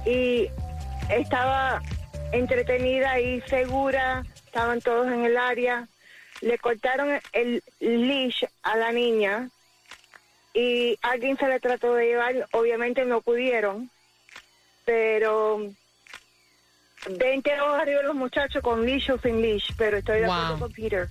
y 0.03 0.49
estaba 1.11 1.79
entretenida 2.31 3.19
y 3.19 3.39
segura. 3.41 4.25
Estaban 4.47 4.81
todos 4.81 5.05
en 5.09 5.25
el 5.25 5.37
área. 5.37 5.87
Le 6.41 6.57
cortaron 6.57 7.21
el 7.33 7.61
leash 7.79 8.43
a 8.63 8.77
la 8.77 8.91
niña 8.91 9.51
y 10.55 10.97
alguien 11.01 11.37
se 11.37 11.47
le 11.47 11.59
trató 11.59 11.93
de 11.93 12.05
llevar. 12.07 12.47
Obviamente 12.53 13.05
no 13.05 13.21
pudieron, 13.21 13.89
pero 14.85 15.59
20 17.07 17.59
ojos 17.59 17.79
arriba 17.79 18.01
los 18.03 18.15
muchachos 18.15 18.63
con 18.63 18.85
leash 18.85 19.11
o 19.11 19.17
sin 19.19 19.41
leash, 19.41 19.71
pero 19.77 19.97
estoy 19.97 20.21
de 20.21 20.25
Wow. 20.27 20.33
acuerdo 20.33 20.59
con 20.59 20.71
Peter. 20.71 21.09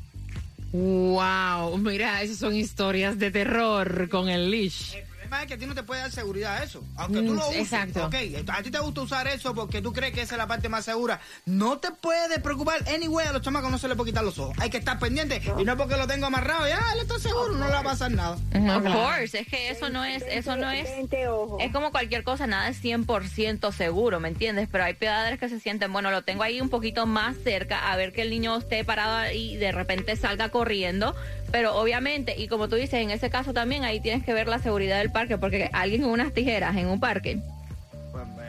Wow, 0.73 1.79
mira, 1.79 2.23
esas 2.23 2.39
son 2.39 2.55
historias 2.55 3.19
de 3.19 3.31
terror 3.31 4.09
con 4.09 4.29
el 4.29 4.51
leash. 4.51 4.97
El 5.25 5.29
problema 5.31 5.43
es 5.43 5.49
que 5.49 5.55
a 5.55 5.59
ti 5.59 5.67
no 5.67 5.75
te 5.75 5.83
puede 5.83 6.01
dar 6.03 6.11
seguridad 6.11 6.63
eso. 6.63 6.83
Aunque 6.97 7.21
tú 7.23 7.33
Mm, 7.33 7.37
lo 7.37 7.49
uses. 7.49 7.61
exacto. 7.63 8.07
Ok, 8.07 8.15
a 8.49 8.63
ti 8.63 8.71
te 8.71 8.79
gusta 8.79 9.01
usar 9.01 9.27
eso 9.29 9.55
porque 9.55 9.81
tú 9.83 9.93
crees 9.93 10.13
que 10.13 10.23
esa 10.23 10.35
es 10.35 10.39
la 10.39 10.47
parte 10.47 10.69
más 10.69 10.85
segura. 10.85 11.21
No 11.47 11.79
te 11.79 11.91
puedes 11.91 12.39
preocupar. 12.41 12.87
Anyway, 12.89 13.27
a 13.27 13.33
los 13.33 13.43
chamacos 13.43 13.71
no 13.71 13.79
se 13.79 13.89
les 13.89 13.97
puede 13.97 14.11
quitar 14.11 14.25
los 14.25 14.39
ojos. 14.39 14.57
Hay 14.61 14.71
que 14.71 14.77
estar 14.79 14.99
pendiente. 14.99 15.41
Y 15.59 15.65
no 15.65 15.73
es 15.73 15.79
porque 15.79 15.97
lo 15.97 16.07
tengo 16.07 16.27
amarrado. 16.27 16.69
Ya, 16.69 16.81
él 16.95 17.01
está 17.01 17.19
seguro, 17.19 17.53
no 17.55 17.67
le 17.67 17.73
va 17.73 17.81
a 17.81 17.85
pasar 17.85 18.11
nada. 18.11 18.35
Of 18.35 18.85
course, 18.85 19.39
es 19.39 19.47
que 19.49 19.71
eso 19.71 19.89
no 19.91 20.05
es, 20.05 20.23
eso 20.29 20.57
no 20.57 20.71
es, 20.71 20.85
20 20.85 21.29
ojos. 21.29 21.63
es 21.63 21.73
como 21.73 21.91
cualquier 21.91 22.23
cosa, 22.23 22.47
nada 22.47 22.69
es 22.69 22.83
100% 22.83 23.73
seguro, 23.73 24.21
¿me 24.21 24.29
entiendes? 24.29 24.69
Pero 24.71 24.85
hay 24.85 24.95
padres 24.95 25.39
que 25.41 25.49
se 25.49 25.59
sienten, 25.61 25.93
bueno, 25.93 26.11
lo 26.11 26.23
tengo 26.23 26.43
ahí 26.43 26.61
un 26.61 26.69
poquito 26.69 27.07
más 27.07 27.37
cerca, 27.43 27.91
a 27.91 27.97
ver 27.97 28.13
que 28.13 28.23
el 28.23 28.31
niño 28.31 28.57
esté 28.57 28.85
parado 28.85 29.17
ahí 29.17 29.55
y 29.55 29.57
de 29.57 29.73
repente 29.73 30.17
salga 30.17 30.51
corriendo, 30.51 31.15
pero 31.55 31.77
obviamente, 31.77 32.35
y 32.37 32.49
como 32.49 32.69
tú 32.69 32.75
dices, 32.75 32.95
en 32.95 33.13
ese 33.13 33.31
caso 33.31 33.53
también 33.53 33.85
ahí 33.85 34.01
tienes 34.01 34.25
que 34.25 34.35
ver 34.35 34.49
la 34.49 34.59
seguridad 34.59 34.99
del 34.99 35.13
parque, 35.13 35.39
porque 35.39 35.71
alguien 35.73 36.03
con 36.03 36.11
unas 36.11 36.33
tijeras 36.33 36.77
en 36.77 36.89
un 36.89 36.99
parque, 36.99 37.39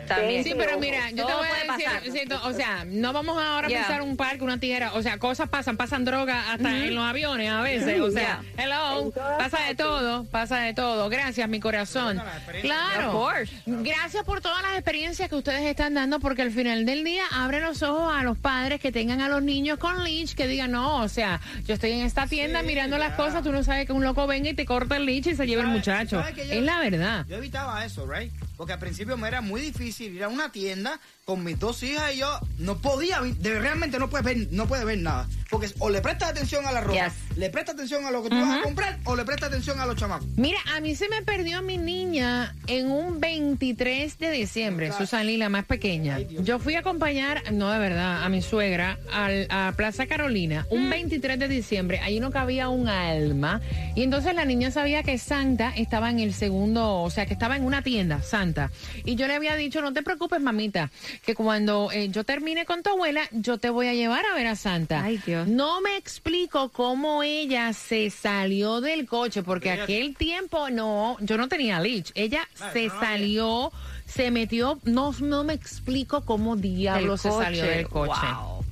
también. 0.05 0.43
Sí, 0.43 0.53
pero 0.57 0.79
mira, 0.79 1.09
yo 1.11 1.25
te 1.25 1.33
voy 1.33 1.47
a 1.47 1.99
decir, 2.01 2.27
o 2.43 2.53
sea, 2.53 2.85
no 2.85 3.13
vamos 3.13 3.37
ahora 3.41 3.67
a 3.67 3.69
Yeah. 3.69 3.79
pensar 3.81 4.01
un 4.01 4.15
parque, 4.17 4.43
una 4.43 4.59
tijera, 4.59 4.93
o 4.93 5.01
sea, 5.01 5.17
cosas 5.17 5.49
pasan, 5.49 5.75
pasan 5.77 6.05
droga 6.05 6.51
hasta 6.53 6.69
en 6.85 6.93
los 6.95 7.03
aviones 7.03 7.49
a 7.51 7.61
veces, 7.61 7.99
o 7.99 8.11
sea, 8.11 8.41
hello, 8.57 9.11
pasa 9.37 9.59
de 9.67 9.75
todo, 9.75 10.23
pasa 10.25 10.59
de 10.59 10.73
todo. 10.73 11.09
Gracias, 11.09 11.47
mi 11.49 11.59
corazón. 11.59 12.21
Claro. 12.61 13.27
Gracias 13.65 14.23
por 14.23 14.41
todas 14.41 14.61
las 14.61 14.73
experiencias 14.73 15.29
que 15.29 15.35
ustedes 15.35 15.63
están 15.63 15.93
dando, 15.93 16.19
porque 16.19 16.41
al 16.41 16.51
final 16.51 16.85
del 16.85 17.03
día 17.03 17.23
abre 17.31 17.59
los 17.61 17.81
ojos 17.83 18.13
a 18.15 18.23
los 18.23 18.37
padres 18.37 18.79
que 18.79 18.91
tengan 18.91 19.21
a 19.21 19.29
los 19.29 19.41
niños 19.43 19.77
con 19.79 20.03
leash, 20.03 20.33
que 20.33 20.47
digan, 20.47 20.71
no, 20.71 20.97
o 21.01 21.07
sea, 21.09 21.39
yo 21.65 21.73
estoy 21.73 21.91
en 21.91 22.05
esta 22.05 22.27
tienda 22.27 22.61
Sí, 22.61 22.67
mirando 22.67 22.97
las 22.97 23.13
cosas, 23.15 23.43
tú 23.43 23.51
no 23.51 23.63
sabes 23.63 23.85
que 23.85 23.93
un 23.93 24.03
loco 24.03 24.27
venga 24.27 24.49
y 24.49 24.53
te 24.53 24.65
corta 24.65 24.97
el 24.97 25.05
leash 25.05 25.27
y 25.29 25.35
se 25.35 25.45
lleva 25.47 25.61
el 25.63 25.67
¿Sabes- 25.67 26.11
muchacho. 26.11 26.23
Es 26.37 26.61
la 26.63 26.79
verdad. 26.79 27.25
Yo 27.27 27.37
evitaba 27.37 27.83
eso, 27.85 28.05
right? 28.07 28.31
Porque 28.57 28.73
al 28.73 28.79
principio 28.79 29.17
me 29.17 29.27
era 29.27 29.41
muy 29.41 29.61
difícil 29.61 30.15
ir 30.15 30.23
a 30.23 30.27
una 30.27 30.51
tienda 30.51 30.99
con 31.25 31.43
mis 31.43 31.59
dos 31.59 31.83
hijas 31.83 32.13
y 32.13 32.17
yo 32.19 32.39
no 32.57 32.77
podía, 32.77 33.21
realmente 33.41 33.99
no 33.99 34.09
puedes 34.09 34.25
ver, 34.25 34.47
no 34.51 34.67
puedes 34.67 34.85
ver 34.85 34.99
nada, 34.99 35.27
porque 35.49 35.69
o 35.79 35.89
le 35.89 36.01
prestas 36.01 36.29
atención 36.31 36.65
a 36.65 36.71
la 36.71 36.81
ropa, 36.81 37.05
Yes. 37.08 37.38
le 37.38 37.49
prestas 37.49 37.75
atención 37.75 38.05
a 38.05 38.12
lo 38.12 38.23
que 38.23 38.29
tú 38.29 38.36
vas 38.36 38.60
a 38.60 38.63
comprar 38.63 38.97
o 39.05 39.15
le 39.15 39.25
prestas 39.25 39.49
atención 39.49 39.79
a 39.79 39.86
los 39.86 39.95
chamacos. 39.95 40.27
Mira, 40.38 40.58
a 40.75 40.79
mí 40.79 40.95
se 40.95 41.08
me 41.10 41.21
perdió 41.21 41.62
mi 41.62 41.77
niña 41.77 42.55
en 42.67 42.91
un 42.91 43.19
23 43.19 44.17
de 44.17 44.31
diciembre, 44.31 44.91
Susan 44.91 45.25
Lee, 45.25 45.38
la 45.38 45.49
más 45.49 45.65
pequeña. 45.65 46.19
Yo 46.19 46.60
fui 46.60 46.75
a 46.75 46.79
acompañar, 46.79 47.53
no 47.53 47.71
de 47.71 47.79
verdad, 47.79 48.23
a 48.23 48.29
mi 48.29 48.41
suegra 48.41 48.97
al- 49.12 49.47
a 49.49 49.73
Plaza 49.77 50.08
Carolina, 50.08 50.65
un 50.69 50.89
23 50.89 51.38
de 51.39 51.47
diciembre. 51.47 51.99
Ahí 51.99 52.19
no 52.19 52.31
cabía 52.31 52.69
un 52.69 52.88
alma. 52.88 53.62
Y 53.95 54.03
entonces 54.03 54.34
la 54.36 54.45
niña 54.45 54.71
sabía 54.71 55.03
que 55.03 55.17
Santa 55.17 55.71
estaba 55.75 56.10
en 56.10 56.19
el 56.19 56.34
segundo, 56.34 57.01
o 57.01 57.10
sea, 57.10 57.25
que 57.25 57.34
estaba 57.34 57.55
en 57.55 57.63
una 57.63 57.81
tienda, 57.81 58.21
Santa. 58.21 58.71
Y 59.05 59.15
yo 59.15 59.27
le 59.27 59.36
había 59.36 59.55
dicho, 59.55 59.81
no 59.81 59.93
te 59.93 60.01
preocupes, 60.03 60.41
mamita, 60.41 60.91
que 61.25 61.36
cuando 61.36 61.89
eh, 61.91 62.10
yo 62.10 62.23
termine 62.23 62.65
con 62.65 62.84
tu 62.84 62.89
abuela, 62.89 63.21
yo 63.31 63.58
te 63.58 63.69
voy 63.69 63.88
a 63.88 63.93
llevar 63.93 64.23
a 64.31 64.36
ver 64.36 64.47
a 64.47 64.55
Santa. 64.55 65.03
Ay, 65.03 65.19
Dios. 65.25 65.44
No 65.45 65.81
me 65.81 65.97
explico 65.97 66.69
cómo 66.69 67.23
ella 67.23 67.73
se 67.73 68.10
salió 68.10 68.81
del 68.81 69.05
coche, 69.05 69.43
porque 69.43 69.73
Ella- 69.73 69.84
aquel 69.84 70.15
tiempo 70.15 70.69
no, 70.69 71.17
yo 71.21 71.38
no 71.38 71.47
tenía 71.47 71.79
leach. 71.79 72.12
Ella 72.15 72.47
Ah, 72.60 72.69
se 72.73 72.88
no, 72.88 72.99
salió, 72.99 73.71
se 74.05 74.31
metió, 74.31 74.79
no, 74.84 75.13
no 75.19 75.43
me 75.43 75.53
explico 75.53 76.21
cómo 76.25 76.55
diablo 76.55 77.17
se 77.17 77.29
salió 77.31 77.63
del 77.63 77.88
coche. 77.88 78.13
Wow. 78.34 78.65